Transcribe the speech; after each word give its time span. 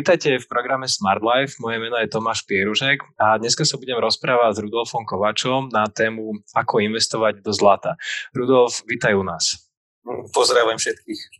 Vítajte 0.00 0.40
v 0.40 0.48
programe 0.48 0.88
Smart 0.88 1.20
Life. 1.20 1.60
Moje 1.60 1.76
meno 1.76 1.92
je 2.00 2.08
Tomáš 2.08 2.48
Pieružek 2.48 3.04
a 3.20 3.36
dneska 3.36 3.68
sa 3.68 3.76
budem 3.76 4.00
rozprávať 4.00 4.56
s 4.56 4.62
Rudolfom 4.64 5.04
Kovačom 5.04 5.68
na 5.68 5.92
tému 5.92 6.40
ako 6.56 6.80
investovať 6.80 7.44
do 7.44 7.52
zlata. 7.52 8.00
Rudolf, 8.32 8.80
vítaj 8.88 9.12
u 9.12 9.20
nás. 9.20 9.60
Pozdravujem 10.32 10.80
všetkých. 10.80 11.39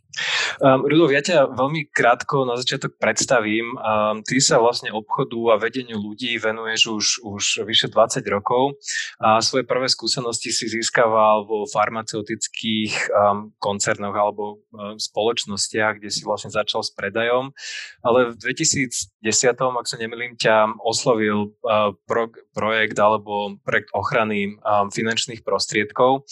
Um, 0.59 0.83
Rudolf, 0.83 1.15
ja 1.15 1.23
ťa 1.23 1.55
veľmi 1.55 1.87
krátko 1.89 2.43
na 2.43 2.59
začiatok 2.59 2.99
predstavím. 2.99 3.73
Um, 3.79 4.21
ty 4.21 4.43
sa 4.43 4.59
vlastne 4.59 4.91
obchodu 4.91 5.55
a 5.55 5.61
vedeniu 5.61 5.97
ľudí 5.97 6.35
venuješ 6.35 6.81
už, 6.91 7.05
už 7.23 7.43
vyše 7.63 7.87
20 7.87 8.21
rokov 8.27 8.75
a 9.23 9.39
svoje 9.39 9.63
prvé 9.63 9.87
skúsenosti 9.87 10.51
si 10.51 10.67
získaval 10.67 11.47
vo 11.47 11.63
farmaceutických 11.65 12.93
um, 13.11 13.55
koncernoch 13.57 14.13
alebo 14.13 14.59
um, 14.75 14.99
spoločnostiach, 14.99 16.03
kde 16.03 16.11
si 16.11 16.27
vlastne 16.27 16.51
začal 16.51 16.83
s 16.83 16.91
predajom. 16.91 17.55
Ale 18.03 18.35
v 18.35 18.39
2010, 18.39 19.23
ak 19.55 19.87
sa 19.87 19.97
nemýlim, 19.97 20.35
ťa 20.35 20.75
oslovil 20.83 21.55
uh, 21.63 21.95
pro, 22.03 22.27
projekt 22.51 22.99
alebo 22.99 23.57
projekt 23.63 23.89
ochrany 23.95 24.55
um, 24.61 24.91
finančných 24.91 25.41
prostriedkov. 25.43 26.27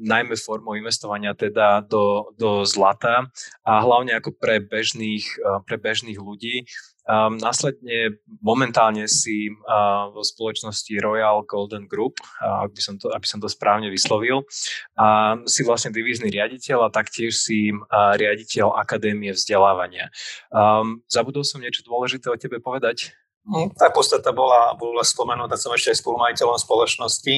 Najmä 0.00 0.32
formou 0.40 0.72
investovania 0.80 1.36
teda 1.36 1.84
do, 1.84 2.32
do 2.40 2.64
zlata 2.64 3.28
a 3.68 3.84
hlavne 3.84 4.16
ako 4.16 4.32
pre 4.32 4.56
bežných, 4.56 5.28
eh, 5.28 5.60
pre 5.68 5.76
bežných 5.76 6.16
ľudí. 6.16 6.64
Um, 7.10 7.42
následne 7.42 8.22
momentálne 8.38 9.10
si 9.10 9.50
uh, 9.50 10.14
vo 10.14 10.22
spoločnosti 10.22 10.94
Royal 11.02 11.42
Golden 11.42 11.90
Group, 11.90 12.22
uh, 12.38 12.62
aby, 12.70 12.78
som 12.78 12.94
to, 13.02 13.10
aby 13.10 13.26
som 13.26 13.42
to 13.42 13.50
správne 13.50 13.90
vyslovil, 13.90 14.46
uh, 14.94 15.34
si 15.42 15.66
vlastne 15.66 15.90
divízny 15.90 16.30
riaditeľ 16.30 16.86
a 16.86 16.94
taktiež 16.94 17.34
si 17.34 17.74
uh, 17.74 18.14
riaditeľ 18.14 18.78
Akadémie 18.78 19.34
vzdelávania. 19.34 20.06
Um, 20.54 21.02
zabudol 21.10 21.42
som 21.42 21.58
niečo 21.58 21.82
dôležité 21.82 22.30
o 22.30 22.38
tebe 22.38 22.62
povedať? 22.62 23.10
Hm, 23.40 23.72
tá 23.72 23.88
podstata 23.88 24.36
bola, 24.36 24.76
bola 24.76 25.00
spomenutá, 25.00 25.56
som 25.56 25.72
ešte 25.72 25.96
aj 25.96 26.04
spolumajiteľom 26.04 26.60
spoločnosti 26.60 27.34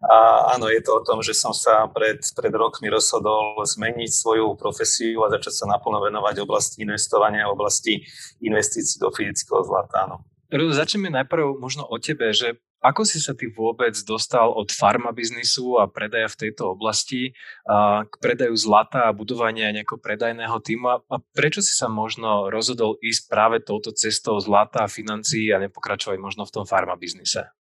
a 0.00 0.16
áno, 0.56 0.72
je 0.72 0.80
to 0.80 0.96
o 0.96 1.04
tom, 1.04 1.20
že 1.20 1.36
som 1.36 1.52
sa 1.52 1.84
pred, 1.92 2.24
pred 2.32 2.52
rokmi 2.56 2.88
rozhodol 2.88 3.60
zmeniť 3.60 4.10
svoju 4.10 4.56
profesiu 4.56 5.20
a 5.22 5.30
začať 5.30 5.52
sa 5.62 5.64
naplno 5.68 6.00
venovať 6.00 6.40
oblasti 6.40 6.80
investovania, 6.80 7.52
oblasti 7.52 8.00
investícií 8.40 8.96
do 8.96 9.12
fyzického 9.12 9.60
zlata, 9.60 10.08
áno. 10.08 10.16
Začneme 10.52 11.12
najprv 11.12 11.60
možno 11.60 11.84
o 11.84 12.00
tebe, 12.00 12.32
že 12.32 12.56
ako 12.82 13.06
si 13.06 13.22
sa 13.22 13.32
ty 13.32 13.46
vôbec 13.46 13.94
dostal 14.02 14.50
od 14.50 14.74
farma 14.74 15.14
biznisu 15.14 15.78
a 15.78 15.86
predaja 15.86 16.26
v 16.26 16.38
tejto 16.46 16.74
oblasti 16.74 17.30
a 17.62 18.02
k 18.02 18.14
predaju 18.18 18.58
zlata 18.58 19.06
a 19.06 19.14
budovania 19.14 19.70
nejakého 19.70 20.02
predajného 20.02 20.58
týmu 20.58 20.86
a 20.90 21.16
prečo 21.30 21.62
si 21.62 21.72
sa 21.78 21.86
možno 21.86 22.50
rozhodol 22.50 22.98
ísť 22.98 23.22
práve 23.30 23.56
touto 23.62 23.94
cestou 23.94 24.42
zlata 24.42 24.84
a 24.84 24.90
financií 24.90 25.54
a 25.54 25.62
nepokračovať 25.62 26.18
možno 26.18 26.42
v 26.42 26.54
tom 26.58 26.64
farma 26.66 26.98
biznise? 26.98 27.54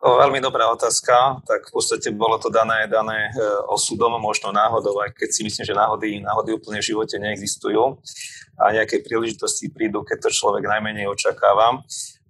O, 0.00 0.16
veľmi 0.16 0.40
dobrá 0.40 0.64
otázka, 0.72 1.44
tak 1.44 1.68
v 1.68 1.72
podstate 1.76 2.08
bolo 2.16 2.40
to 2.40 2.48
dané, 2.48 2.88
dané 2.88 3.28
e, 3.28 3.32
osudom, 3.68 4.16
možno 4.16 4.48
náhodou, 4.48 4.96
aj 4.96 5.12
keď 5.12 5.28
si 5.28 5.44
myslím, 5.44 5.64
že 5.68 5.76
náhody, 5.76 6.24
náhody 6.24 6.56
úplne 6.56 6.80
v 6.80 6.88
živote 6.88 7.20
neexistujú 7.20 8.00
a 8.56 8.72
nejaké 8.72 9.04
príležitosti 9.04 9.68
prídu, 9.68 10.00
keď 10.00 10.24
to 10.24 10.30
človek 10.32 10.64
najmenej 10.64 11.04
očakáva. 11.04 11.84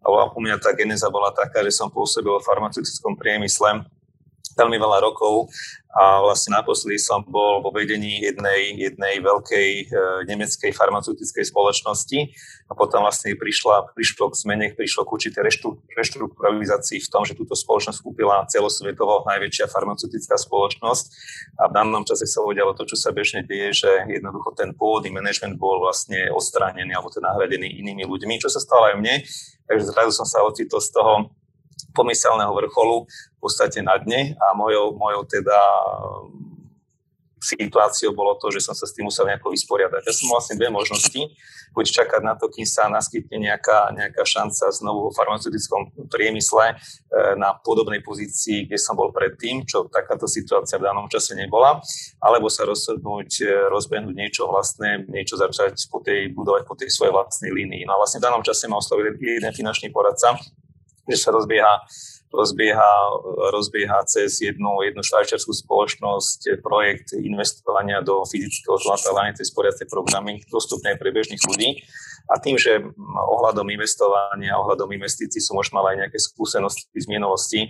U 0.04 0.40
mňa 0.40 0.56
tá 0.56 0.72
geneza 0.72 1.12
bola 1.12 1.28
taká, 1.30 1.60
že 1.60 1.76
som 1.76 1.92
pôsobil 1.92 2.32
v 2.32 2.46
farmaceutickom 2.46 3.20
priemysle 3.20 3.84
veľmi 4.60 4.76
veľa 4.76 4.98
rokov 5.00 5.48
a 5.90 6.22
vlastne 6.22 6.54
naposledy 6.54 7.02
som 7.02 7.26
bol 7.26 7.66
vo 7.66 7.74
vedení 7.74 8.22
jednej, 8.22 8.78
jednej 8.78 9.18
veľkej 9.18 9.68
e, 9.82 9.84
nemeckej 10.30 10.70
farmaceutickej 10.70 11.50
spoločnosti 11.50 12.30
a 12.70 12.72
potom 12.78 13.02
vlastne 13.02 13.34
prišla, 13.34 13.90
prišlo 13.98 14.30
k 14.30 14.34
zmene, 14.38 14.66
prišlo 14.78 15.02
k 15.02 15.10
určitej 15.18 15.42
reštrukturalizácii 15.98 17.02
v 17.02 17.10
tom, 17.10 17.26
že 17.26 17.34
túto 17.34 17.58
spoločnosť 17.58 18.06
kúpila 18.06 18.46
celosvetovo 18.46 19.26
najväčšia 19.26 19.66
farmaceutická 19.66 20.38
spoločnosť 20.38 21.04
a 21.58 21.66
v 21.66 21.72
danom 21.74 22.06
čase 22.06 22.22
sa 22.22 22.38
udialo 22.46 22.78
to, 22.78 22.86
čo 22.86 22.94
sa 22.94 23.10
bežne 23.10 23.42
deje, 23.42 23.82
že 23.82 23.90
jednoducho 24.06 24.54
ten 24.54 24.70
pôvodný 24.70 25.10
manažment 25.10 25.58
bol 25.58 25.82
vlastne 25.82 26.30
odstránený 26.30 26.94
alebo 26.94 27.10
ten 27.10 27.26
nahradený 27.26 27.66
inými 27.66 28.06
ľuďmi, 28.06 28.38
čo 28.38 28.46
sa 28.46 28.62
stalo 28.62 28.94
aj 28.94 28.96
mne. 29.02 29.26
Takže 29.66 29.90
zrazu 29.90 30.14
som 30.14 30.26
sa 30.26 30.46
ocitol 30.46 30.78
z 30.78 30.94
toho 30.94 31.34
pomyselného 31.96 32.52
vrcholu 32.52 33.06
v 33.08 33.40
podstate 33.40 33.80
na 33.80 33.96
dne 33.96 34.36
a 34.36 34.52
mojou, 34.56 34.96
mojou 34.96 35.24
teda 35.24 35.58
situáciou 37.40 38.12
bolo 38.12 38.36
to, 38.36 38.52
že 38.52 38.60
som 38.60 38.76
sa 38.76 38.84
s 38.84 38.92
tým 38.92 39.08
musel 39.08 39.24
nejako 39.24 39.50
vysporiadať. 39.50 40.04
Ja 40.04 40.12
som 40.12 40.28
mal 40.28 40.38
vlastne 40.38 40.60
dve 40.60 40.68
možnosti. 40.68 41.20
Buď 41.70 41.86
čakať 42.02 42.22
na 42.26 42.34
to, 42.34 42.50
kým 42.50 42.66
sa 42.66 42.90
naskytne 42.90 43.46
nejaká, 43.46 43.94
nejaká 43.94 44.26
šanca 44.26 44.74
znovu 44.74 45.08
vo 45.08 45.10
farmaceutickom 45.14 46.10
priemysle 46.10 46.74
e, 46.74 46.74
na 47.38 47.54
podobnej 47.54 48.02
pozícii, 48.02 48.66
kde 48.66 48.74
som 48.74 48.98
bol 48.98 49.14
predtým, 49.14 49.62
čo 49.64 49.86
takáto 49.86 50.26
situácia 50.26 50.82
v 50.82 50.90
danom 50.90 51.06
čase 51.06 51.38
nebola, 51.38 51.78
alebo 52.18 52.50
sa 52.50 52.66
rozhodnúť, 52.66 53.30
e, 53.46 53.70
rozbehnúť 53.70 54.14
niečo 54.18 54.50
vlastné, 54.50 55.06
niečo 55.06 55.38
začať 55.38 55.78
po 55.86 56.02
tej, 56.02 56.34
budovať 56.34 56.66
po 56.66 56.74
tej 56.74 56.90
svojej 56.90 57.14
vlastnej 57.14 57.54
línii. 57.54 57.86
No 57.86 57.94
a 57.96 58.02
vlastne 58.02 58.18
v 58.18 58.26
danom 58.26 58.42
čase 58.42 58.66
ma 58.66 58.82
oslovil 58.82 59.14
jeden 59.14 59.54
finančný 59.54 59.94
poradca, 59.94 60.34
že 61.10 61.18
sa 61.18 61.30
rozbieha, 62.30 62.92
rozbieha, 63.50 63.98
cez 64.06 64.38
jednu, 64.38 64.86
jednu 64.86 65.02
švajčiarskú 65.02 65.50
spoločnosť 65.50 66.62
projekt 66.62 67.12
investovania 67.18 68.00
do 68.00 68.22
fyzického 68.22 68.78
zlata, 68.78 69.10
hlavne 69.10 69.34
tej 69.34 69.50
sporiacej 69.50 69.86
programy 69.90 70.42
dostupné 70.48 70.94
pre 70.94 71.10
bežných 71.10 71.42
ľudí. 71.42 71.82
A 72.30 72.38
tým, 72.38 72.54
že 72.54 72.78
ohľadom 73.10 73.66
investovania, 73.74 74.54
ohľadom 74.54 74.86
investícií 74.94 75.42
som 75.42 75.58
už 75.58 75.74
mal 75.74 75.82
aj 75.90 76.06
nejaké 76.06 76.18
skúsenosti 76.22 76.86
z 76.94 77.10
minulosti, 77.10 77.60
e, 77.66 77.68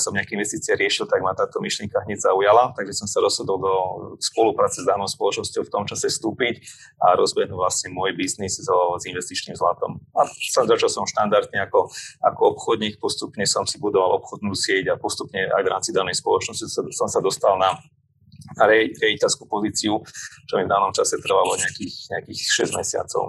som 0.00 0.16
nejaké 0.16 0.32
investície 0.32 0.72
riešil, 0.72 1.04
tak 1.04 1.20
ma 1.20 1.36
táto 1.36 1.60
myšlienka 1.60 2.00
hneď 2.08 2.24
zaujala, 2.24 2.72
takže 2.72 3.04
som 3.04 3.04
sa 3.04 3.20
rozhodol 3.20 3.60
do 3.60 3.74
spolupráce 4.16 4.80
s 4.80 4.88
danou 4.88 5.04
spoločnosťou 5.04 5.68
v 5.68 5.72
tom 5.72 5.84
čase 5.84 6.08
vstúpiť 6.08 6.64
a 7.04 7.20
rozbehnúť 7.20 7.52
vlastne 7.52 7.92
môj 7.92 8.16
biznis 8.16 8.56
so, 8.64 8.96
s 8.96 9.04
investičným 9.04 9.60
zlatom. 9.60 10.00
A 10.16 10.24
začal 10.48 10.88
som 10.88 11.04
štandardne 11.04 11.60
ako, 11.68 11.92
ako 12.24 12.40
obchodník, 12.56 12.96
postupne 12.96 13.44
som 13.44 13.68
si 13.68 13.76
budoval 13.82 14.22
obchodnú 14.22 14.54
sieť 14.54 14.94
a 14.94 15.00
postupne 15.00 15.50
aj 15.50 15.62
v 15.66 15.72
rámci 15.74 15.90
danej 15.90 16.22
spoločnosti 16.22 16.66
som 16.94 17.10
sa 17.10 17.18
dostal 17.18 17.58
na 17.58 17.74
riaditeľskú 18.62 19.50
pozíciu, 19.50 19.98
čo 20.46 20.54
mi 20.58 20.64
v 20.66 20.72
danom 20.72 20.94
čase 20.94 21.18
trvalo 21.18 21.58
nejakých, 21.58 21.94
nejakých 22.14 22.40
6 22.70 22.78
mesiacov. 22.78 23.24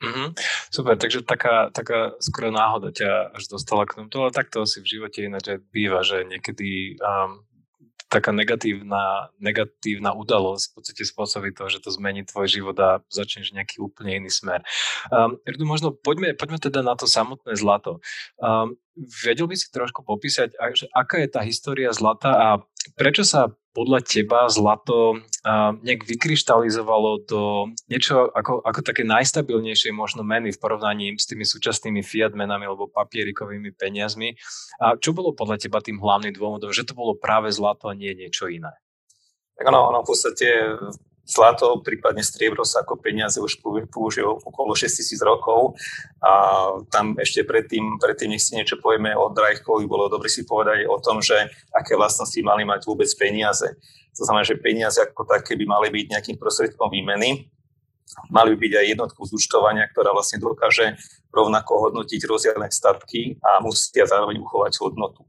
Mm-hmm. 0.00 0.28
Super, 0.72 0.96
takže 0.96 1.28
taká, 1.28 1.68
taká 1.76 2.16
skoro 2.24 2.48
náhoda 2.48 2.88
ťa 2.88 3.36
až 3.36 3.52
dostala 3.52 3.84
k 3.84 4.00
tomu, 4.00 4.08
ale 4.16 4.32
takto 4.32 4.64
si 4.64 4.80
v 4.80 4.96
živote 4.96 5.28
ináč 5.28 5.60
býva, 5.68 6.00
že 6.00 6.24
niekedy 6.24 6.96
um, 7.04 7.44
taká 8.10 8.34
negatívna, 8.34 9.30
negatívna 9.38 10.10
udalosť 10.18 10.64
v 10.66 10.72
podstate 10.74 11.02
spôsobí 11.06 11.54
to, 11.54 11.70
že 11.70 11.78
to 11.78 11.94
zmení 11.94 12.26
tvoj 12.26 12.50
život 12.50 12.76
a 12.82 12.98
začneš 13.06 13.54
nejaký 13.54 13.78
úplne 13.78 14.18
iný 14.18 14.30
smer. 14.34 14.66
Um, 15.14 15.38
možno 15.62 15.94
poďme, 15.94 16.34
poďme 16.34 16.58
teda 16.58 16.82
na 16.82 16.98
to 16.98 17.06
samotné 17.06 17.54
zlato. 17.54 18.02
Um, 18.42 18.74
vedel 18.98 19.46
by 19.46 19.54
si 19.54 19.70
trošku 19.70 20.02
popísať, 20.02 20.58
aká 20.90 21.22
je 21.22 21.28
tá 21.30 21.40
história 21.46 21.94
zlata 21.94 22.30
a 22.34 22.48
prečo 22.98 23.22
sa 23.22 23.54
podľa 23.70 24.02
teba 24.02 24.50
zlato 24.50 25.22
uh, 25.22 25.72
nejak 25.82 26.02
vykryštalizovalo 26.02 27.22
do 27.26 27.42
niečo 27.86 28.26
ako, 28.34 28.66
ako 28.66 28.80
také 28.82 29.06
najstabilnejšie 29.06 29.94
možno 29.94 30.26
meny 30.26 30.50
v 30.50 30.58
porovnaní 30.58 31.14
s 31.14 31.30
tými 31.30 31.46
súčasnými 31.46 32.02
fiat 32.02 32.34
menami 32.34 32.66
alebo 32.66 32.90
papierikovými 32.90 33.70
peniazmi. 33.74 34.34
A 34.82 34.98
čo 34.98 35.14
bolo 35.14 35.30
podľa 35.30 35.62
teba 35.62 35.78
tým 35.78 36.02
hlavným 36.02 36.34
dôvodom, 36.34 36.74
že 36.74 36.82
to 36.82 36.98
bolo 36.98 37.14
práve 37.14 37.54
zlato 37.54 37.86
a 37.86 37.94
nie 37.94 38.10
niečo 38.12 38.50
iné? 38.50 38.74
Tak 39.54 39.68
ono, 39.70 39.92
ono 39.92 39.98
v 40.02 40.08
podstate 40.08 40.46
zlato, 41.30 41.78
prípadne 41.80 42.26
striebro 42.26 42.66
sa 42.66 42.82
ako 42.82 42.98
peniaze 42.98 43.38
už 43.38 43.62
používajú 43.88 44.42
okolo 44.42 44.74
6 44.74 44.90
tisíc 44.90 45.22
rokov 45.22 45.78
a 46.18 46.32
tam 46.90 47.14
ešte 47.14 47.46
predtým, 47.46 48.02
predtým 48.02 48.34
nech 48.34 48.42
si 48.42 48.58
niečo 48.58 48.82
povieme 48.82 49.14
o 49.14 49.30
Drajkovi, 49.30 49.86
bolo 49.86 50.10
dobre 50.10 50.26
si 50.26 50.42
povedať 50.42 50.90
o 50.90 50.98
tom, 50.98 51.22
že 51.22 51.38
aké 51.70 51.94
vlastnosti 51.94 52.36
mali 52.42 52.66
mať 52.66 52.82
vôbec 52.84 53.08
peniaze. 53.14 53.78
To 54.18 54.26
znamená, 54.26 54.42
že 54.42 54.58
peniaze 54.58 54.98
ako 54.98 55.22
také 55.22 55.54
by 55.54 55.64
mali 55.70 55.88
byť 55.94 56.06
nejakým 56.10 56.36
prostriedkom 56.36 56.90
výmeny, 56.90 57.46
mali 58.34 58.48
by 58.54 58.58
byť 58.58 58.72
aj 58.74 58.86
jednotkou 58.90 59.22
zúčtovania, 59.22 59.86
ktorá 59.86 60.10
vlastne 60.10 60.42
dokáže 60.42 60.98
rovnako 61.30 61.90
hodnotiť 61.90 62.20
rozdielne 62.26 62.66
statky 62.70 63.38
a 63.40 63.62
musia 63.62 64.06
zároveň 64.06 64.42
uchovať 64.42 64.72
hodnotu. 64.82 65.22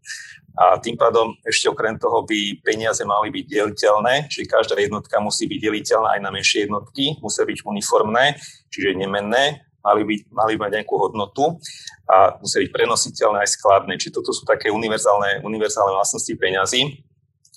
A 0.57 0.75
tým 0.81 0.99
pádom 0.99 1.31
ešte 1.47 1.71
okrem 1.71 1.95
toho 1.95 2.27
by 2.27 2.59
peniaze 2.59 2.99
mali 3.07 3.31
byť 3.31 3.45
deliteľné, 3.47 4.27
čiže 4.27 4.51
každá 4.51 4.75
jednotka 4.75 5.15
musí 5.23 5.47
byť 5.47 5.59
deliteľná 5.63 6.19
aj 6.19 6.21
na 6.21 6.29
menšie 6.33 6.67
jednotky, 6.67 7.15
musia 7.23 7.47
byť 7.47 7.63
uniformné, 7.63 8.35
čiže 8.67 8.99
nemenné, 8.99 9.63
mali, 9.79 10.01
byť, 10.03 10.21
mali 10.29 10.53
mať 10.59 10.69
nejakú 10.81 10.95
hodnotu 10.99 11.57
a 12.05 12.35
musia 12.43 12.61
byť 12.61 12.71
prenositeľné 12.73 13.47
aj 13.47 13.49
skladné. 13.55 13.93
Čiže 13.95 14.21
toto 14.21 14.35
sú 14.35 14.43
také 14.43 14.69
univerzálne, 14.69 15.41
univerzálne 15.41 15.95
vlastnosti 15.95 16.33
peňazí. 16.35 17.01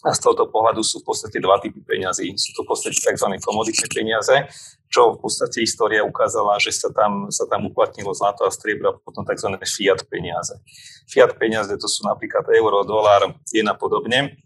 A 0.05 0.13
z 0.13 0.21
tohoto 0.21 0.53
pohľadu 0.53 0.85
sú 0.85 1.01
v 1.01 1.09
podstate 1.09 1.41
dva 1.41 1.57
typy 1.57 1.81
peňazí. 1.81 2.37
Sú 2.37 2.53
to 2.53 2.69
v 2.69 2.77
podstate 2.77 3.01
tzv. 3.01 3.41
komoditné 3.41 3.89
peniaze, 3.89 4.37
čo 4.93 5.17
v 5.17 5.25
podstate 5.25 5.65
história 5.65 6.05
ukázala, 6.05 6.61
že 6.61 6.77
sa 6.77 6.93
tam, 6.93 7.33
sa 7.33 7.49
tam 7.49 7.73
uplatnilo 7.73 8.13
zlato 8.13 8.45
a 8.45 8.53
striebro 8.53 8.93
a 8.93 8.99
potom 9.01 9.25
tzv. 9.25 9.57
fiat 9.65 10.05
peniaze. 10.13 10.61
Fiat 11.09 11.41
peniaze 11.41 11.73
to 11.81 11.89
sú 11.89 12.05
napríklad 12.05 12.45
euro, 12.53 12.85
dolár, 12.85 13.33
jen 13.49 13.65
a 13.65 13.73
podobne 13.73 14.45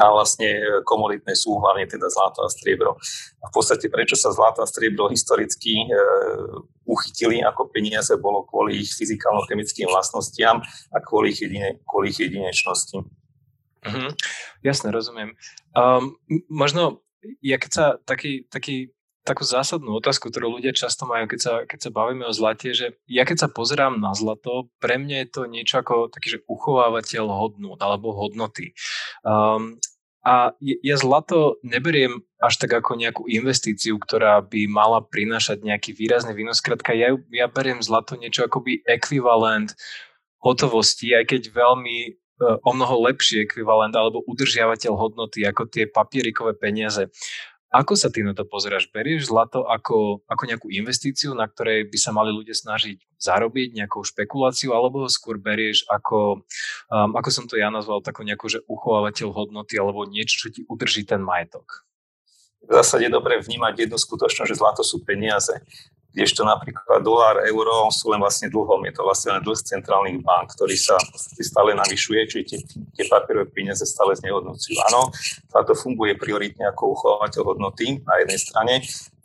a 0.00 0.08
vlastne 0.08 0.80
komoditné 0.88 1.36
sú 1.36 1.52
hlavne 1.60 1.84
teda 1.84 2.08
zlato 2.08 2.40
a 2.40 2.48
striebro. 2.48 2.96
A 3.44 3.44
v 3.48 3.52
podstate 3.52 3.92
prečo 3.92 4.16
sa 4.16 4.32
zlato 4.32 4.64
a 4.64 4.68
striebro 4.68 5.12
historicky 5.12 5.84
e, 5.84 5.88
uchytili 6.88 7.44
ako 7.44 7.68
peniaze, 7.68 8.16
bolo 8.16 8.48
kvôli 8.48 8.80
ich 8.80 8.96
fyzikálno-chemickým 8.96 9.92
vlastnostiam 9.92 10.64
a 10.64 10.98
kvôli 11.04 11.36
ich, 11.36 11.44
jedine, 11.44 11.76
kvôli 11.84 12.08
ich 12.08 12.24
jedinečnosti. 12.24 13.04
Mm-hmm. 13.82 14.10
Jasne, 14.62 14.88
rozumiem. 14.94 15.34
Um, 15.74 16.18
možno, 16.46 17.02
ja 17.42 17.58
keď 17.58 17.70
sa 17.70 17.86
taký, 18.02 18.46
taký 18.46 18.94
takú 19.22 19.46
zásadnú 19.46 19.94
otázku, 20.02 20.28
ktorú 20.28 20.58
ľudia 20.58 20.74
často 20.74 21.06
majú, 21.06 21.30
keď 21.30 21.40
sa, 21.40 21.52
keď 21.62 21.78
sa 21.78 21.90
bavíme 21.94 22.26
o 22.26 22.34
zlate, 22.34 22.74
že 22.74 22.98
ja 23.06 23.22
keď 23.22 23.46
sa 23.46 23.48
pozerám 23.48 24.02
na 24.02 24.10
zlato, 24.18 24.70
pre 24.82 24.98
mňa 24.98 25.16
je 25.22 25.28
to 25.30 25.42
niečo 25.46 25.78
ako 25.78 26.10
taký, 26.10 26.38
že 26.38 26.44
uchovávateľ 26.50 27.24
hodnot 27.30 27.78
alebo 27.78 28.10
hodnoty. 28.18 28.74
Um, 29.22 29.78
a 30.22 30.54
ja 30.62 30.96
zlato 30.98 31.58
neberiem 31.66 32.22
až 32.38 32.62
tak 32.62 32.78
ako 32.78 32.94
nejakú 32.94 33.26
investíciu, 33.26 33.98
ktorá 33.98 34.38
by 34.42 34.70
mala 34.70 35.02
prinášať 35.02 35.66
nejaký 35.66 35.98
výrazný 35.98 36.30
výnos. 36.30 36.62
Krátka, 36.62 36.94
ja, 36.94 37.10
ja 37.34 37.50
beriem 37.50 37.82
zlato 37.82 38.14
niečo 38.14 38.46
akoby 38.46 38.86
ekvivalent 38.86 39.74
hotovosti, 40.38 41.10
aj 41.14 41.26
keď 41.26 41.42
veľmi 41.50 42.21
o 42.42 42.70
mnoho 42.74 43.06
lepší 43.06 43.46
ekvivalent 43.46 43.94
alebo 43.94 44.26
udržiavateľ 44.26 44.92
hodnoty 44.94 45.46
ako 45.46 45.70
tie 45.70 45.86
papierikové 45.86 46.58
peniaze. 46.58 47.08
Ako 47.72 47.96
sa 47.96 48.12
ty 48.12 48.20
na 48.20 48.36
to 48.36 48.44
pozeráš? 48.44 48.92
Berieš 48.92 49.32
zlato 49.32 49.64
ako, 49.64 50.20
ako 50.28 50.42
nejakú 50.44 50.68
investíciu, 50.68 51.32
na 51.32 51.48
ktorej 51.48 51.88
by 51.88 51.96
sa 51.96 52.12
mali 52.12 52.28
ľudia 52.28 52.52
snažiť 52.52 53.00
zarobiť, 53.16 53.72
nejakou 53.72 54.04
špekuláciu, 54.04 54.76
alebo 54.76 55.00
ho 55.00 55.08
skôr 55.08 55.40
berieš 55.40 55.88
ako, 55.88 56.44
um, 56.92 57.10
ako 57.16 57.28
som 57.32 57.48
to 57.48 57.56
ja 57.56 57.72
nazval, 57.72 58.04
takú 58.04 58.28
nejakú, 58.28 58.44
že 58.52 58.60
uchovávateľ 58.68 59.32
hodnoty, 59.32 59.80
alebo 59.80 60.04
niečo, 60.04 60.36
čo 60.36 60.48
ti 60.52 60.68
udrží 60.68 61.08
ten 61.08 61.24
majetok? 61.24 61.88
V 62.68 62.76
zásade 62.76 63.08
dobre 63.08 63.40
vnímať 63.40 63.88
jednu 63.88 63.96
skutočnosť, 63.96 64.52
že 64.52 64.60
zlato 64.60 64.84
sú 64.84 65.00
peniaze 65.00 65.56
kdežto 66.12 66.44
napríklad 66.44 67.00
dolár, 67.00 67.40
euro 67.48 67.88
sú 67.88 68.12
len 68.12 68.20
vlastne 68.20 68.52
dlhom. 68.52 68.84
Je 68.84 68.92
to 68.92 69.02
vlastne 69.02 69.36
len 69.36 69.42
dlh 69.42 69.56
centrálnych 69.56 70.20
bank, 70.20 70.52
ktorý 70.52 70.76
sa 70.76 71.00
stále 71.40 71.72
navyšuje, 71.72 72.20
čiže 72.28 72.44
tie, 72.44 72.58
tie 72.92 73.04
papierové 73.08 73.48
peniaze 73.48 73.82
stále 73.88 74.12
znehodnocujú. 74.16 74.76
Áno, 74.92 75.08
táto 75.48 75.72
funguje 75.72 76.14
prioritne 76.20 76.68
ako 76.68 76.92
uchovateľ 76.94 77.42
hodnoty 77.56 78.04
na 78.04 78.20
jednej 78.20 78.38
strane. 78.38 78.74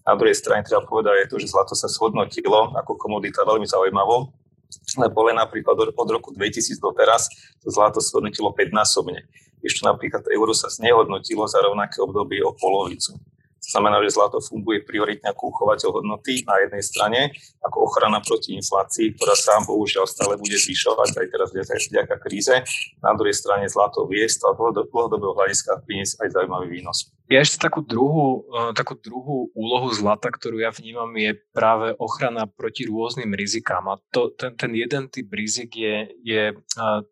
Na 0.08 0.16
druhej 0.16 0.40
strane 0.40 0.64
treba 0.64 0.88
povedať 0.88 1.28
aj 1.28 1.28
to, 1.28 1.36
že 1.44 1.52
zlato 1.52 1.76
sa 1.76 1.92
shodnotilo 1.92 2.72
ako 2.80 2.96
komodita 2.96 3.44
veľmi 3.44 3.68
zaujímavo, 3.68 4.32
lebo 4.96 5.18
len 5.28 5.36
napríklad 5.36 5.76
od 5.76 6.10
roku 6.10 6.32
2000 6.32 6.80
do 6.80 6.96
teraz 6.96 7.28
to 7.60 7.68
zlato 7.68 8.00
shodnotilo 8.00 8.56
5 8.56 8.72
násobne. 8.72 9.28
Ešte 9.60 9.84
napríklad 9.84 10.24
euro 10.32 10.56
sa 10.56 10.72
znehodnotilo 10.72 11.44
za 11.52 11.60
rovnaké 11.60 12.00
obdobie 12.00 12.40
o 12.40 12.56
polovicu. 12.56 13.20
To 13.68 13.76
znamená, 13.76 14.00
že 14.00 14.16
zlato 14.16 14.40
funguje 14.40 14.88
prioritne 14.88 15.36
ako 15.36 15.52
uchovateľ 15.52 16.00
hodnoty 16.00 16.48
na 16.48 16.56
jednej 16.64 16.80
strane, 16.80 17.20
ako 17.60 17.92
ochrana 17.92 18.24
proti 18.24 18.56
inflácii, 18.56 19.20
ktorá 19.20 19.36
sa 19.36 19.60
bohužiaľ 19.60 20.08
stále 20.08 20.40
bude 20.40 20.56
zvyšovať 20.56 21.20
aj 21.20 21.28
teraz 21.28 21.52
vďaka 21.92 22.16
kríze. 22.24 22.56
Na 23.04 23.12
druhej 23.12 23.36
strane 23.36 23.68
zlato 23.68 24.08
vie 24.08 24.24
z 24.24 24.40
dlhodobého 24.40 25.36
hľadiska 25.36 25.84
priniesť 25.84 26.24
aj 26.24 26.28
zaujímavý 26.32 26.80
výnos. 26.80 27.12
Ja 27.28 27.44
ešte 27.44 27.60
takú 27.60 27.84
druhú, 27.84 28.48
e, 28.48 28.72
takú 28.72 28.96
druhú 28.96 29.52
úlohu 29.52 29.92
zlata, 29.92 30.32
ktorú 30.32 30.64
ja 30.64 30.72
vnímam, 30.72 31.12
je 31.20 31.36
práve 31.52 31.92
ochrana 32.00 32.48
proti 32.48 32.88
rôznym 32.88 33.36
rizikám. 33.36 33.84
A 33.92 34.00
to, 34.16 34.32
ten, 34.32 34.56
ten 34.56 34.72
jeden 34.72 35.12
typ 35.12 35.28
rizik 35.36 35.76
je, 35.76 36.08
je 36.24 36.56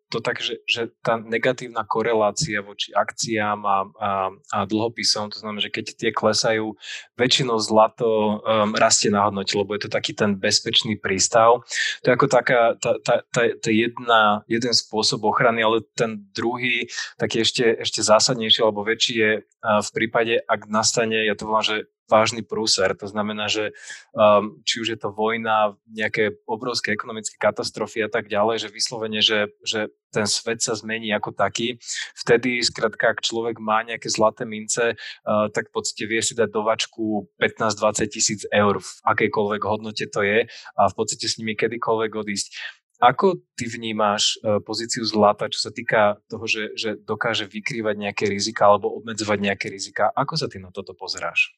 to 0.08 0.18
tak, 0.24 0.40
že, 0.40 0.64
že 0.64 0.88
tá 1.04 1.20
negatívna 1.20 1.84
korelácia 1.84 2.64
voči 2.64 2.96
akciám 2.96 3.60
a, 3.66 3.78
a, 4.00 4.10
a 4.32 4.58
dlhopisom, 4.64 5.28
to 5.28 5.42
znamená, 5.42 5.60
že 5.60 5.74
keď 5.74 5.84
tie 5.98 6.10
klesajú, 6.14 6.72
väčšinou 7.18 7.60
zlato 7.60 8.40
um, 8.40 8.72
rastie 8.72 9.12
na 9.12 9.26
hodnote, 9.26 9.52
lebo 9.52 9.76
je 9.76 9.88
to 9.88 9.90
taký 9.92 10.16
ten 10.16 10.38
bezpečný 10.38 10.96
prístav. 10.96 11.60
To 12.02 12.06
je 12.08 12.16
ako 12.16 12.26
taká, 12.30 12.78
tá, 12.80 12.96
tá, 13.02 13.20
tá, 13.28 13.42
tá 13.52 13.70
jedna, 13.70 14.46
jeden 14.48 14.72
spôsob 14.72 15.26
ochrany, 15.28 15.60
ale 15.60 15.84
ten 15.92 16.24
druhý, 16.32 16.88
taký 17.20 17.44
ešte, 17.44 17.64
ešte 17.82 18.00
zásadnejší 18.00 18.64
alebo 18.64 18.86
väčší 18.86 19.14
je 19.18 19.32
v 19.66 19.90
prípade, 19.90 20.05
ak 20.10 20.70
nastane, 20.70 21.26
ja 21.26 21.34
to 21.34 21.46
volám, 21.46 21.66
že 21.66 21.76
vážny 22.06 22.42
prúser. 22.42 22.94
To 22.94 23.06
znamená, 23.10 23.50
že 23.50 23.74
um, 24.14 24.62
či 24.62 24.80
už 24.80 24.88
je 24.94 24.98
to 24.98 25.10
vojna, 25.10 25.74
nejaké 25.90 26.38
obrovské 26.46 26.94
ekonomické 26.94 27.34
katastrofy 27.36 28.06
a 28.06 28.10
tak 28.10 28.30
ďalej, 28.30 28.66
že 28.66 28.74
vyslovene, 28.74 29.20
že, 29.20 29.50
že 29.66 29.90
ten 30.14 30.24
svet 30.24 30.62
sa 30.62 30.78
zmení 30.78 31.10
ako 31.12 31.34
taký. 31.34 31.82
Vtedy, 32.14 32.62
skrátka, 32.62 33.12
ak 33.12 33.26
človek 33.26 33.58
má 33.58 33.82
nejaké 33.82 34.06
zlaté 34.06 34.46
mince, 34.46 34.94
uh, 34.94 35.50
tak 35.50 35.68
v 35.70 35.82
podstate 35.82 36.06
vie 36.06 36.22
si 36.22 36.38
dať 36.38 36.48
do 36.48 36.62
vačku 36.62 37.26
15-20 37.42 38.14
tisíc 38.14 38.40
eur 38.54 38.78
v 38.78 38.90
akejkoľvek 39.02 39.62
hodnote 39.66 40.06
to 40.06 40.22
je 40.22 40.46
a 40.48 40.82
v 40.86 40.94
podstate 40.94 41.26
s 41.26 41.36
nimi 41.42 41.58
kedykoľvek 41.58 42.10
odísť. 42.14 42.48
Ako 42.96 43.36
ty 43.52 43.68
vnímáš 43.68 44.40
e, 44.40 44.56
pozíciu 44.64 45.04
zlata, 45.04 45.52
čo 45.52 45.68
sa 45.68 45.70
týka 45.72 46.16
toho, 46.32 46.48
že, 46.48 46.72
že 46.72 46.96
dokáže 46.96 47.44
vykrývať 47.44 47.92
nejaké 47.92 48.24
rizika 48.24 48.72
alebo 48.72 48.88
obmedzovať 48.96 49.38
nejaké 49.40 49.68
rizika? 49.68 50.08
Ako 50.16 50.40
sa 50.40 50.48
ty 50.48 50.56
na 50.56 50.72
toto 50.72 50.96
pozeráš? 50.96 51.52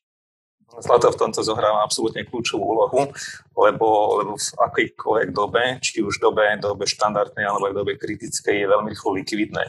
Zlato 0.68 1.08
v 1.08 1.16
tomto 1.16 1.40
zohráva 1.40 1.80
absolútne 1.80 2.28
kľúčovú 2.28 2.60
úlohu, 2.60 3.08
lebo, 3.56 4.20
lebo 4.20 4.32
v 4.36 4.48
akejkoľvek 4.68 5.28
dobe, 5.32 5.80
či 5.80 6.04
už 6.04 6.20
dobe, 6.20 6.44
dobe 6.60 6.84
štandardnej 6.84 7.48
alebo 7.48 7.72
aj 7.72 7.74
dobe 7.74 7.92
kritickej, 7.96 8.52
je 8.52 8.68
veľmi 8.68 8.92
rýchlo 8.92 9.16
likvidné. 9.16 9.64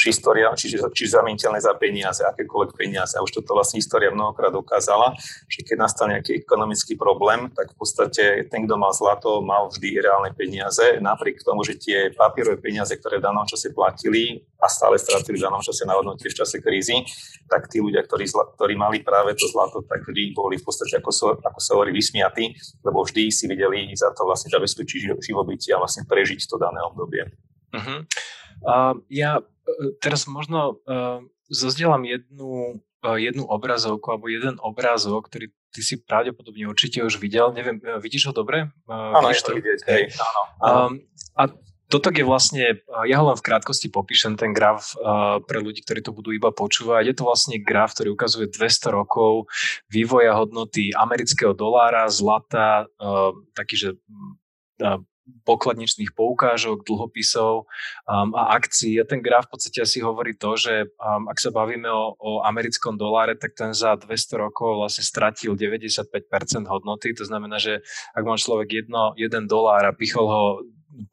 História, 0.00 0.48
čiže, 0.56 0.80
čiže 0.96 1.20
zamieniteľné 1.20 1.60
za 1.60 1.76
peniaze, 1.76 2.24
akékoľvek 2.24 2.72
peniaze. 2.72 3.20
A 3.20 3.24
už 3.24 3.36
toto 3.36 3.52
vlastne 3.52 3.82
história 3.82 4.08
mnohokrát 4.08 4.48
dokázala, 4.48 5.12
že 5.44 5.60
keď 5.60 5.76
nastal 5.76 6.08
nejaký 6.08 6.40
ekonomický 6.40 6.96
problém, 6.96 7.52
tak 7.52 7.72
v 7.72 7.76
podstate 7.76 8.24
ten, 8.48 8.64
kto 8.64 8.74
mal 8.80 8.96
zlato, 8.96 9.44
mal 9.44 9.68
vždy 9.68 10.00
reálne 10.00 10.32
peniaze, 10.32 10.96
napriek 11.04 11.44
tomu, 11.44 11.60
že 11.68 11.76
tie 11.76 12.08
papierové 12.16 12.56
peniaze, 12.56 12.96
ktoré 12.96 13.20
v 13.20 13.28
danom 13.28 13.44
čase 13.44 13.76
platili 13.76 14.40
a 14.56 14.68
stále 14.72 14.96
stratili 14.96 15.36
v 15.36 15.44
danom 15.44 15.60
čase 15.60 15.84
na 15.84 15.96
hodnote 15.96 16.24
v 16.24 16.32
čase 16.32 16.64
krízy, 16.64 17.04
tak 17.48 17.68
tí 17.68 17.84
ľudia, 17.84 18.00
ktorí, 18.04 18.24
ktorí 18.56 18.74
mali 18.80 19.04
práve 19.04 19.36
to 19.36 19.48
zlato, 19.48 19.84
tak 19.84 20.04
vždy 20.08 20.32
boli 20.32 20.56
v 20.56 20.64
podstate, 20.64 20.96
ako, 20.96 21.10
so, 21.12 21.26
ako 21.36 21.60
sa 21.60 21.70
hovorí, 21.76 21.92
vysmiatí, 21.92 22.56
lebo 22.84 23.04
vždy 23.04 23.28
si 23.28 23.44
videli 23.48 23.92
za 23.92 24.12
to 24.16 24.24
vlastne 24.24 24.48
zabezpečiť 24.52 25.20
živobytie 25.20 25.76
a 25.76 25.80
vlastne 25.80 26.08
prežiť 26.08 26.40
to 26.48 26.56
dané 26.56 26.80
obdobie. 26.84 27.49
Uh-huh. 27.70 28.06
Uh, 28.60 28.94
ja 29.08 29.40
e, 29.40 29.42
teraz 30.02 30.28
možno 30.28 30.82
uh, 30.84 31.24
zozdielam 31.48 32.04
jednu, 32.04 32.82
uh, 33.06 33.16
jednu 33.16 33.46
obrazovku 33.46 34.04
alebo 34.10 34.28
jeden 34.28 34.60
obrázok, 34.60 35.30
ktorý 35.30 35.54
ty 35.70 35.80
si 35.80 36.02
pravdepodobne 36.02 36.66
určite 36.66 37.00
už 37.00 37.22
videl. 37.22 37.54
Neviem, 37.54 37.78
vidíš 38.02 38.30
ho 38.30 38.32
dobre? 38.34 38.74
Áno, 38.90 39.30
je 39.30 39.38
to 39.38 39.54
vidieť. 39.54 39.80
Hej, 39.86 40.02
áno, 40.18 40.40
áno. 40.60 40.78
Um, 40.82 40.92
a 41.38 41.42
toto 41.90 42.14
je 42.14 42.22
vlastne, 42.22 42.86
ja 42.86 43.16
ho 43.18 43.26
len 43.26 43.34
v 43.34 43.46
krátkosti 43.50 43.90
popíšem, 43.90 44.38
ten 44.38 44.54
graf 44.54 44.94
uh, 44.94 45.42
pre 45.42 45.58
ľudí, 45.58 45.82
ktorí 45.82 46.06
to 46.06 46.14
budú 46.14 46.30
iba 46.30 46.54
počúvať. 46.54 47.02
Je 47.10 47.14
to 47.18 47.26
vlastne 47.26 47.58
graf, 47.58 47.98
ktorý 47.98 48.14
ukazuje 48.14 48.46
200 48.46 48.94
rokov 48.94 49.50
vývoja 49.90 50.38
hodnoty 50.38 50.94
amerického 50.94 51.50
dolára, 51.50 52.06
zlata, 52.06 52.86
uh, 53.02 53.34
taký, 53.58 53.74
že 53.74 53.88
uh, 54.86 55.02
pokladničných 55.44 56.12
poukážok, 56.14 56.86
dlhopisov 56.86 57.66
um, 58.08 58.30
a 58.34 58.54
akcií. 58.56 58.98
A 59.00 59.08
ten 59.08 59.22
graf 59.22 59.48
v 59.48 59.58
podstate 59.58 59.82
asi 59.82 59.98
hovorí 60.02 60.36
to, 60.36 60.56
že 60.56 60.90
um, 60.98 61.26
ak 61.30 61.38
sa 61.38 61.50
bavíme 61.54 61.88
o, 61.88 62.14
o 62.18 62.30
americkom 62.44 62.98
doláre, 62.98 63.38
tak 63.38 63.54
ten 63.54 63.70
za 63.72 63.96
200 63.96 64.42
rokov 64.42 64.80
vlastne 64.80 65.04
stratil 65.06 65.54
95% 65.54 66.10
hodnoty. 66.66 67.14
To 67.16 67.24
znamená, 67.24 67.58
že 67.58 67.82
ak 68.14 68.22
má 68.26 68.34
človek 68.34 68.86
jedno, 68.86 69.14
jeden 69.14 69.46
dolár 69.46 69.86
a 69.86 69.96
pichol 69.96 70.26
ho 70.26 70.44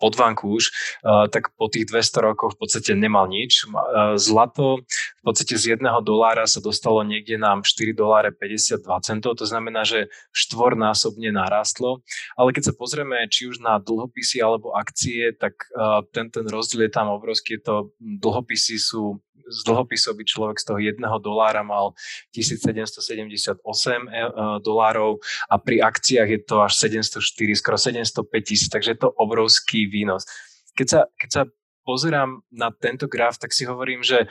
pod 0.01 0.17
vankúš, 0.17 0.74
tak 1.05 1.53
po 1.53 1.69
tých 1.69 1.88
200 1.89 2.27
rokoch 2.34 2.57
v 2.57 2.65
podstate 2.65 2.98
nemal 2.98 3.29
nič. 3.29 3.69
Zlato 4.17 4.81
v 5.22 5.24
podstate 5.24 5.60
z 5.60 5.77
jedného 5.77 6.01
dolára 6.01 6.48
sa 6.50 6.63
dostalo 6.63 7.03
niekde 7.05 7.38
na 7.38 7.60
4 7.62 7.93
doláre 7.93 8.34
52 8.34 8.84
centov, 9.05 9.38
to 9.38 9.46
znamená, 9.46 9.86
že 9.86 10.10
štvornásobne 10.34 11.29
narastlo. 11.29 12.01
Ale 12.39 12.55
keď 12.55 12.72
sa 12.72 12.74
pozrieme 12.74 13.27
či 13.29 13.48
už 13.51 13.62
na 13.62 13.77
dlhopisy 13.77 14.41
alebo 14.41 14.74
akcie, 14.74 15.36
tak 15.36 15.53
ten, 16.15 16.31
ten 16.34 16.46
rozdiel 16.50 16.88
je 16.88 16.91
tam 16.91 17.13
obrovský. 17.13 17.60
To 17.67 17.93
dlhopisy 18.00 18.81
sú 18.81 19.19
z 19.46 19.60
dlhopisov 19.70 20.17
by 20.17 20.24
človek 20.25 20.58
z 20.58 20.65
toho 20.65 20.79
jedného 20.82 21.17
dolára 21.22 21.62
mal 21.62 21.94
1778 22.34 23.62
e, 23.62 23.62
e, 23.62 24.29
dolárov 24.65 25.22
a 25.48 25.56
pri 25.62 25.86
akciách 25.86 26.29
je 26.29 26.39
to 26.41 26.56
až 26.65 26.74
704, 26.79 27.60
skoro 27.60 27.77
705 27.77 28.25
tisíc, 28.41 28.70
takže 28.72 28.98
je 28.98 29.00
to 29.06 29.10
obrovský 29.13 29.86
výnos. 29.86 30.25
Keď 30.74 30.88
sa, 30.88 31.01
keď 31.17 31.29
sa 31.29 31.41
pozerám 31.86 32.44
na 32.51 32.70
tento 32.70 33.06
graf, 33.08 33.39
tak 33.39 33.56
si 33.56 33.63
hovorím, 33.63 34.03
že 34.03 34.27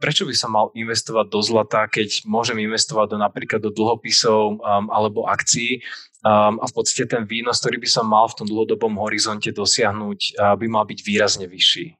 prečo 0.00 0.24
by 0.24 0.34
som 0.34 0.54
mal 0.54 0.70
investovať 0.72 1.26
do 1.28 1.40
zlata, 1.42 1.90
keď 1.90 2.24
môžem 2.24 2.56
investovať 2.62 3.06
do 3.14 3.18
napríklad 3.18 3.60
do 3.60 3.74
dlhopisov 3.74 4.62
um, 4.62 4.86
alebo 4.88 5.26
akcií 5.26 5.82
um, 6.24 6.56
a 6.62 6.64
v 6.64 6.72
podstate 6.72 7.10
ten 7.10 7.26
výnos, 7.26 7.60
ktorý 7.60 7.82
by 7.82 7.88
som 7.90 8.06
mal 8.06 8.30
v 8.30 8.36
tom 8.40 8.46
dlhodobom 8.48 8.96
horizonte 9.02 9.50
dosiahnuť, 9.50 10.40
uh, 10.40 10.54
by 10.54 10.66
mal 10.70 10.86
byť 10.86 10.98
výrazne 11.02 11.46
vyšší. 11.50 11.99